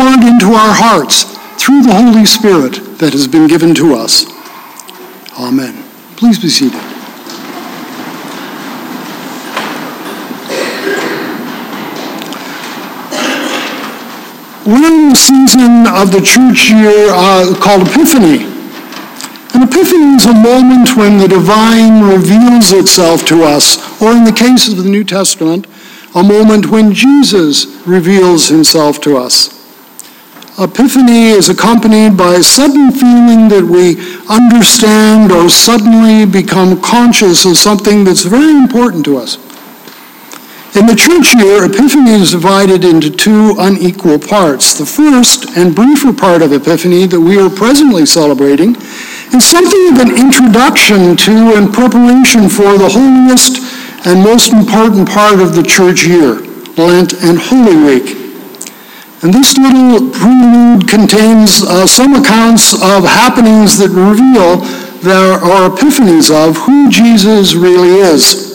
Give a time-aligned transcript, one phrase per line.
[0.00, 1.24] poured into our hearts
[1.60, 4.24] through the Holy Spirit that has been given to us.
[5.38, 5.76] Amen.
[6.16, 6.80] Please be seated.
[14.64, 18.48] We're in the season of the church year uh, called Epiphany.
[19.52, 24.32] An epiphany is a moment when the divine reveals itself to us, or in the
[24.32, 25.66] case of the New Testament,
[26.14, 29.49] a moment when Jesus reveals himself to us.
[30.60, 33.96] Epiphany is accompanied by a sudden feeling that we
[34.28, 39.36] understand or suddenly become conscious of something that's very important to us.
[40.76, 44.76] In the church year, Epiphany is divided into two unequal parts.
[44.76, 48.76] The first and briefer part of Epiphany that we are presently celebrating
[49.32, 53.64] is something of an introduction to and preparation for the holiest
[54.06, 56.36] and most important part of the church year,
[56.76, 58.29] Lent and Holy Week.
[59.22, 64.64] And this little prelude contains uh, some accounts of happenings that reveal
[65.00, 68.50] there are epiphanies of who Jesus really is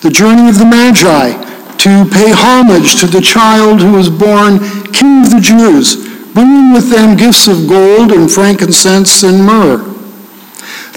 [0.00, 1.32] the journey of the Magi
[1.76, 4.58] to pay homage to the child who was born
[4.92, 5.96] King of the Jews,
[6.32, 9.78] bringing with them gifts of gold and frankincense and myrrh.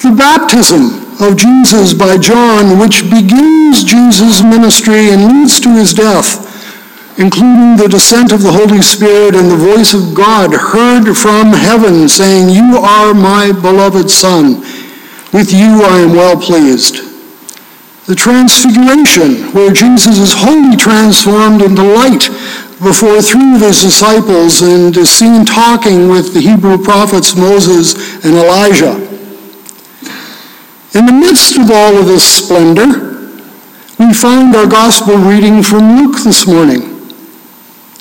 [0.03, 6.42] The baptism of Jesus by John, which begins Jesus' ministry and leads to his death,
[7.17, 12.09] including the descent of the Holy Spirit and the voice of God heard from heaven
[12.09, 14.61] saying, You are my beloved Son.
[15.31, 17.13] With you I am well pleased
[18.05, 22.27] the transfiguration, where Jesus is wholly transformed into light
[22.83, 28.35] before three of his disciples and is seen talking with the Hebrew prophets Moses and
[28.35, 28.95] Elijah.
[30.93, 33.31] In the midst of all of this splendor,
[33.97, 36.92] we find our gospel reading from Luke this morning.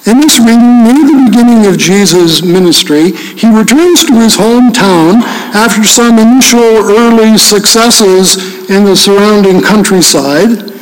[0.04, 5.22] In this reading, near the beginning of Jesus' ministry, he returns to his hometown
[5.54, 6.58] after some initial
[6.90, 10.72] early successes in the surrounding countryside,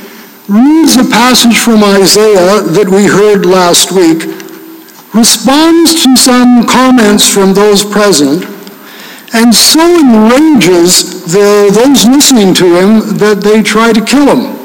[0.48, 4.24] reads a passage from Isaiah that we heard last week,
[5.12, 8.46] responds to some comments from those present,
[9.34, 14.59] and so enrages the, those listening to him that they try to kill him.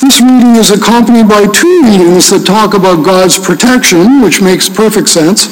[0.00, 5.08] This reading is accompanied by two readings that talk about God's protection, which makes perfect
[5.08, 5.46] sense,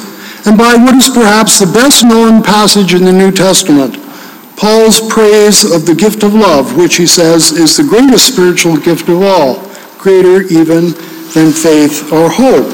[0.47, 3.95] and by what is perhaps the best known passage in the New Testament,
[4.59, 9.09] Paul's praise of the gift of love, which he says is the greatest spiritual gift
[9.09, 9.63] of all,
[9.99, 10.91] greater even
[11.39, 12.67] than faith or hope.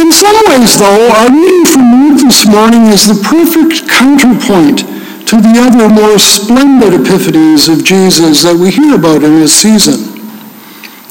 [0.00, 4.95] In some ways, though, our reading from Luke this morning is the perfect counterpoint
[5.26, 10.14] to the other more splendid epiphanies of Jesus that we hear about in this season.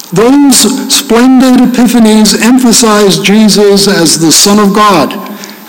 [0.08, 5.12] Those splendid epiphanies emphasize Jesus as the Son of God,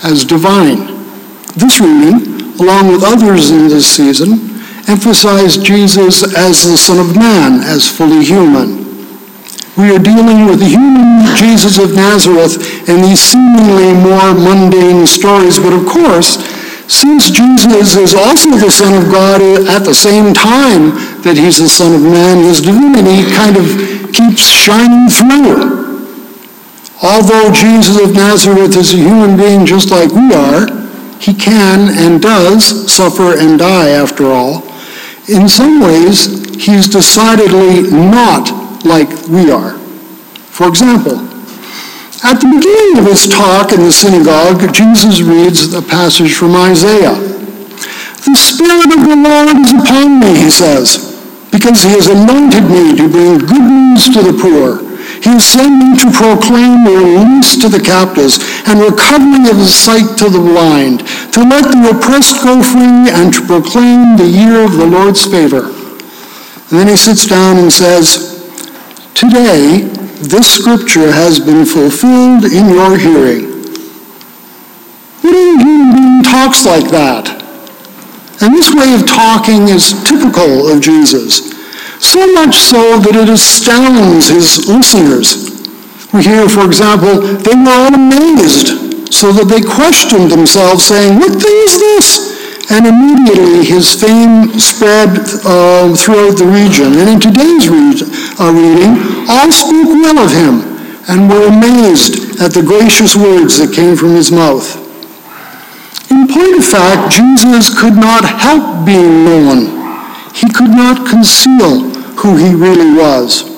[0.02, 0.96] as divine.
[1.60, 4.56] This reading, along with others in this season,
[4.88, 8.88] emphasize Jesus as the Son of Man, as fully human.
[9.76, 15.58] We are dealing with the human Jesus of Nazareth in these seemingly more mundane stories,
[15.58, 16.40] but of course,
[16.88, 21.58] since Jesus is also the Son of God uh, at the same time that he's
[21.60, 23.68] the Son of Man, his divinity kind of
[24.16, 25.76] keeps shining through.
[27.04, 30.66] Although Jesus of Nazareth is a human being just like we are,
[31.20, 34.64] he can and does suffer and die after all.
[35.28, 38.50] In some ways, he's decidedly not
[38.84, 39.76] like we are.
[40.48, 41.27] For example,
[42.24, 47.14] at the beginning of his talk in the synagogue, Jesus reads a passage from Isaiah.
[47.14, 51.14] The Spirit of the Lord is upon me, he says,
[51.54, 54.82] because he has anointed me to bring good news to the poor.
[55.22, 60.18] He has sent me to proclaim release to the captives and recovering of the sight
[60.18, 64.74] to the blind, to let the oppressed go free and to proclaim the year of
[64.74, 65.70] the Lord's favor.
[66.70, 68.34] And then he sits down and says,
[69.14, 69.88] Today,
[70.20, 73.46] this scripture has been fulfilled in your hearing.
[75.22, 77.38] What talks like that?
[78.40, 81.50] And this way of talking is typical of Jesus,
[81.98, 85.48] so much so that it astounds his listeners.
[86.12, 91.32] We hear, for example, they were all amazed, so that they questioned themselves, saying, What
[91.40, 92.27] thing is this?
[92.70, 97.00] And immediately his fame spread uh, throughout the region.
[97.00, 98.04] And in today's read,
[98.36, 100.68] uh, reading, all spoke well of him
[101.08, 104.76] and were amazed at the gracious words that came from his mouth.
[106.10, 109.72] In point of fact, Jesus could not help being known.
[110.34, 111.88] He could not conceal
[112.20, 113.48] who he really was.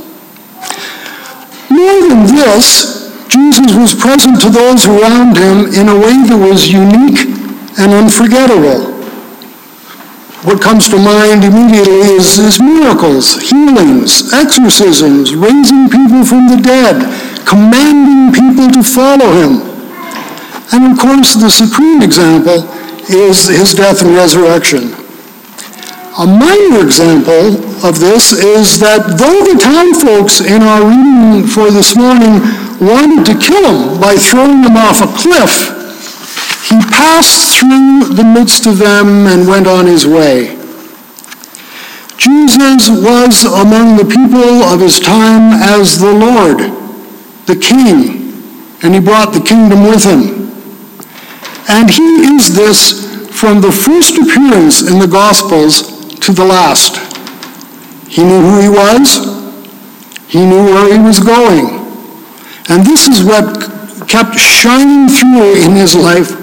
[1.69, 6.71] More than this, Jesus was present to those around him in a way that was
[6.71, 7.27] unique
[7.79, 8.90] and unforgettable.
[10.43, 16.97] What comes to mind immediately is, is miracles, healings, exorcisms, raising people from the dead,
[17.45, 19.61] commanding people to follow him.
[20.73, 22.65] And of course, the supreme example
[23.13, 24.97] is his death and resurrection.
[26.17, 31.71] A minor example of this is that though the town folks in our reading for
[31.71, 32.41] this morning
[32.81, 35.80] wanted to kill him by throwing him off a cliff,
[36.69, 40.57] he passed through the midst of them and went on his way.
[42.17, 46.59] Jesus was among the people of his time as the Lord,
[47.47, 48.37] the King,
[48.83, 50.53] and he brought the kingdom with him.
[51.69, 53.09] And he is this
[53.41, 56.99] from the first appearance in the Gospels to the last.
[58.07, 59.17] He knew who he was.
[60.29, 61.81] He knew where he was going.
[62.69, 63.71] And this is what
[64.09, 66.40] kept shining through in his life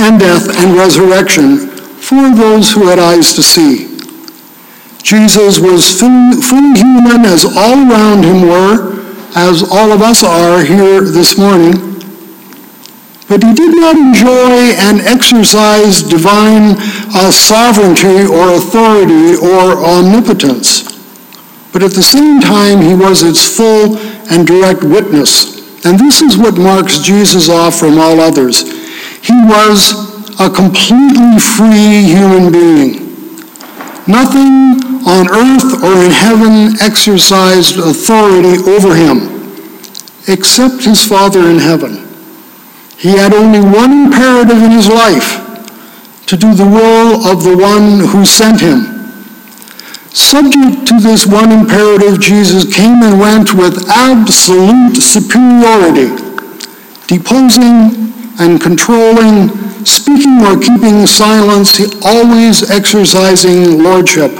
[0.00, 1.68] and death and resurrection
[2.00, 3.90] for those who had eyes to see.
[5.02, 9.00] Jesus was fully human as all around him were,
[9.36, 11.72] as all of us are here this morning.
[13.28, 16.74] But he did not enjoy and exercise divine
[17.14, 20.90] uh, sovereignty or authority or omnipotence.
[21.72, 23.96] But at the same time, he was its full
[24.32, 25.84] and direct witness.
[25.84, 28.79] And this is what marks Jesus off from all others.
[29.22, 29.92] He was
[30.40, 33.10] a completely free human being.
[34.06, 39.40] Nothing on earth or in heaven exercised authority over him
[40.28, 42.06] except his Father in heaven.
[42.96, 45.38] He had only one imperative in his life
[46.26, 48.86] to do the will of the one who sent him.
[50.12, 56.10] Subject to this one imperative, Jesus came and went with absolute superiority,
[57.06, 59.48] deposing and controlling,
[59.84, 64.32] speaking or keeping silence, always exercising lordship.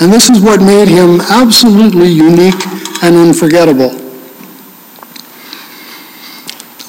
[0.00, 2.66] And this is what made him absolutely unique
[3.02, 3.90] and unforgettable.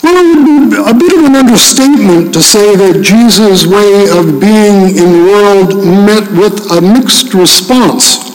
[0.01, 4.39] Well, it would be a bit of an understatement to say that Jesus' way of
[4.39, 8.31] being in the world met with a mixed response.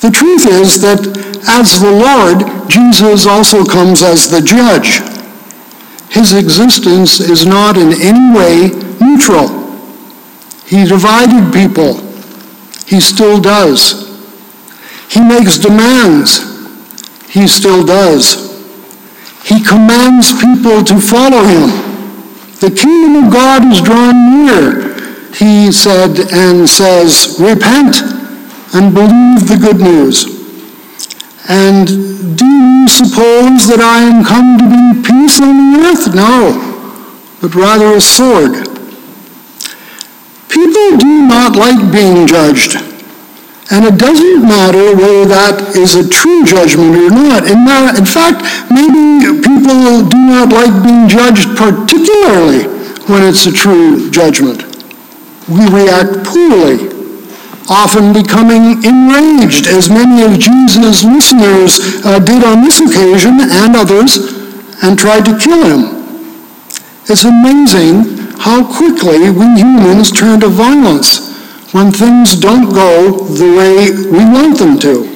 [0.00, 1.06] The truth is that
[1.48, 5.11] as the Lord, Jesus also comes as the judge.
[6.12, 8.68] His existence is not in any way
[9.00, 9.48] neutral.
[10.66, 11.94] He divided people.
[12.86, 14.12] He still does.
[15.08, 16.40] He makes demands.
[17.30, 18.52] He still does.
[19.44, 21.70] He commands people to follow him.
[22.60, 24.94] The kingdom of God is drawn near,
[25.32, 28.02] he said and says, repent
[28.74, 30.41] and believe the good news.
[31.52, 31.84] And
[32.32, 36.08] do you suppose that I am come to bring peace on the earth?
[36.16, 36.56] No,
[37.44, 38.56] but rather a sword.
[40.48, 42.80] People do not like being judged.
[43.68, 47.44] And it doesn't matter whether that is a true judgment or not.
[47.44, 47.68] In,
[48.00, 48.40] in fact,
[48.72, 52.64] maybe people do not like being judged particularly
[53.12, 54.64] when it's a true judgment.
[55.52, 56.88] We react poorly,
[57.68, 64.16] often becoming enraged, as many of Jesus' listeners uh, did on this occasion and others,
[64.82, 66.02] and tried to kill him.
[67.06, 71.30] It's amazing how quickly we humans turn to violence
[71.72, 75.08] when things don't go the way we want them to.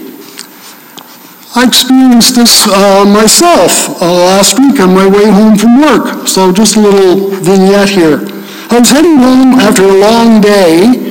[1.56, 6.52] I experienced this uh, myself uh, last week on my way home from work, so
[6.52, 8.21] just a little vignette here.
[8.68, 11.05] I was heading home after a long day,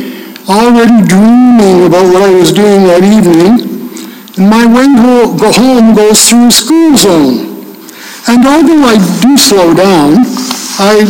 [0.49, 3.65] already dreaming about what I was doing that evening,
[4.37, 7.55] and my way home goes through a school zone.
[8.27, 10.25] And although I do slow down,
[10.77, 11.05] I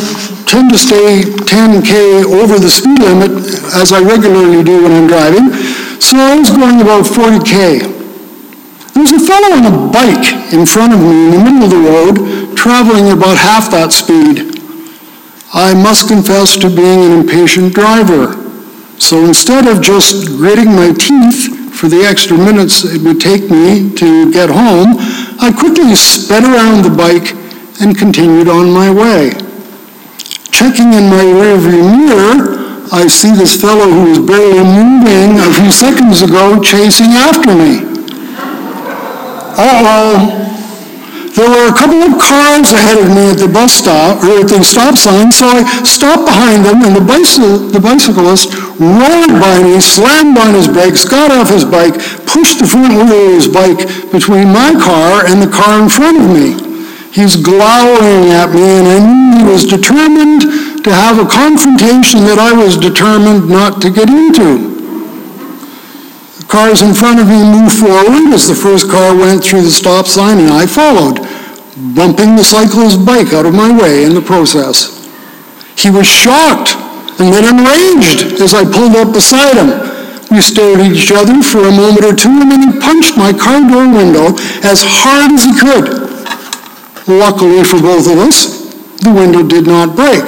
[0.45, 3.31] tend to stay 10K over the speed limit
[3.73, 5.51] as I regularly do when I'm driving.
[5.99, 7.91] So I was going about 40K.
[8.93, 11.69] There was a fellow on a bike in front of me in the middle of
[11.71, 14.61] the road, traveling about half that speed.
[15.53, 18.44] I must confess to being an impatient driver.
[18.99, 23.93] So instead of just gritting my teeth for the extra minutes it would take me
[23.95, 24.95] to get home,
[25.39, 27.35] I quickly sped around the bike
[27.81, 29.31] and continued on my way.
[30.51, 35.71] Checking in my rearview mirror, I see this fellow who was barely moving a few
[35.71, 37.83] seconds ago chasing after me.
[39.57, 40.41] Uh-oh.
[41.35, 44.47] There were a couple of cars ahead of me at the bus stop, or at
[44.47, 49.79] the stop sign, so I stopped behind them, and the, the bicyclist rolled by me,
[49.79, 51.96] slammed on his brakes, got off his bike,
[52.27, 56.20] pushed the front wheel of his bike between my car and the car in front
[56.20, 56.60] of me.
[57.15, 62.38] He's glowering at me, and I knew he was determined to have a confrontation that
[62.38, 64.75] I was determined not to get into.
[66.39, 69.72] The cars in front of me moved forward as the first car went through the
[69.72, 71.24] stop sign, and I followed,
[71.96, 74.91] bumping the cyclist's bike out of my way in the process.
[75.77, 76.75] He was shocked
[77.19, 79.72] and then enraged as I pulled up beside him.
[80.31, 83.31] We stared at each other for a moment or two, and then he punched my
[83.31, 84.36] car door window
[84.67, 86.05] as hard as he could.
[87.07, 88.65] Luckily for both of us,
[89.00, 90.25] the window did not break.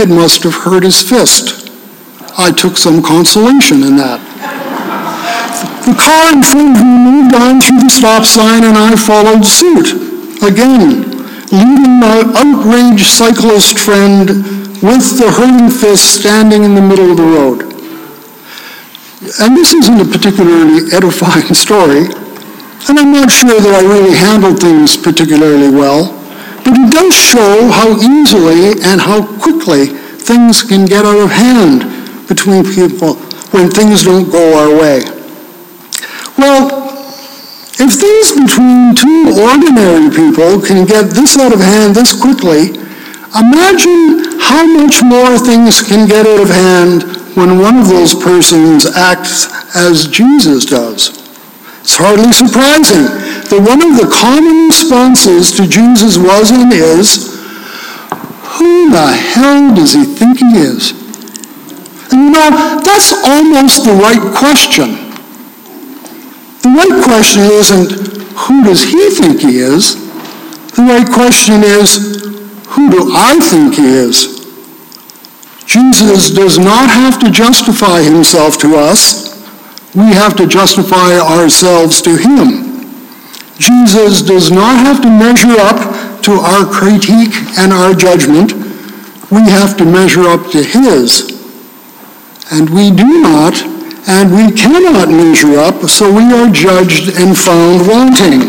[0.00, 1.70] It must have hurt his fist.
[2.38, 4.24] I took some consolation in that.
[5.84, 9.44] The car in front of me moved on through the stop sign, and I followed
[9.44, 9.92] suit.
[10.42, 11.06] Again,
[11.52, 17.26] leading my outraged cyclist friend with the hurting fist standing in the middle of the
[17.26, 17.62] road.
[19.42, 22.06] And this isn't a particularly edifying story,
[22.86, 26.14] and I'm not sure that I really handled things particularly well,
[26.62, 29.86] but it does show how easily and how quickly
[30.22, 31.82] things can get out of hand
[32.28, 33.14] between people
[33.50, 35.02] when things don't go our way.
[36.38, 36.86] Well,
[37.80, 42.78] if things between two ordinary people can get this out of hand this quickly,
[43.36, 47.02] Imagine how much more things can get out of hand
[47.36, 49.44] when one of those persons acts
[49.76, 51.12] as Jesus does.
[51.84, 53.04] It's hardly surprising
[53.52, 57.28] that one of the common responses to Jesus was and is,
[58.56, 60.96] Who the hell does he think he is?
[62.10, 64.96] And you know, that's almost the right question.
[66.64, 67.92] The right question isn't,
[68.48, 69.94] Who does he think he is?
[70.72, 72.18] The right question is,
[72.68, 74.37] who do I think he is?
[75.68, 79.36] Jesus does not have to justify himself to us.
[79.94, 82.64] We have to justify ourselves to him.
[83.58, 88.52] Jesus does not have to measure up to our critique and our judgment.
[89.30, 91.36] We have to measure up to his.
[92.50, 93.60] And we do not,
[94.08, 98.48] and we cannot measure up, so we are judged and found wanting.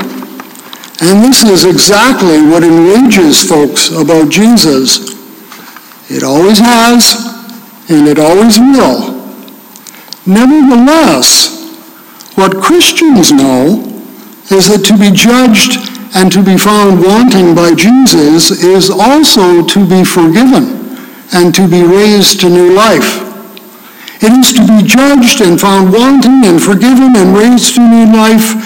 [1.02, 5.09] And this is exactly what enrages folks about Jesus.
[6.10, 7.14] It always has,
[7.90, 9.14] and it always will.
[10.26, 11.60] Nevertheless,
[12.36, 13.86] what Christians know
[14.50, 15.78] is that to be judged
[16.16, 20.98] and to be found wanting by Jesus is also to be forgiven
[21.34, 23.22] and to be raised to new life.
[24.22, 28.58] It is to be judged and found wanting and forgiven and raised to new life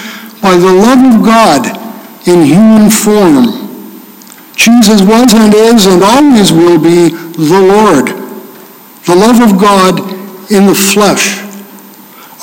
[0.41, 1.67] by the love of God
[2.25, 3.63] in human form.
[4.55, 8.07] Jesus was and is and always will be the Lord,
[9.05, 9.99] the love of God
[10.51, 11.41] in the flesh.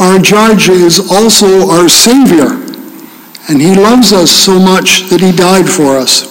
[0.01, 2.49] Our judge is also our Savior,
[3.49, 6.31] and he loves us so much that he died for us.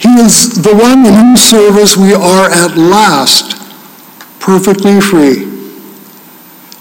[0.00, 3.58] He is the one in whose service we are at last
[4.40, 5.44] perfectly free.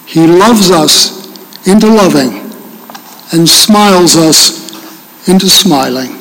[0.06, 1.18] He loves us
[1.68, 2.50] into loving
[3.34, 6.18] and smiles us into smiling.